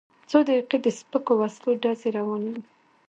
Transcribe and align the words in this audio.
څو 0.29 0.37
دقیقې 0.47 0.77
د 0.81 0.87
سپکو 0.99 1.33
وسلو 1.41 1.71
ډزې 1.81 2.09
روانې 2.17 2.49
وې. 2.53 2.61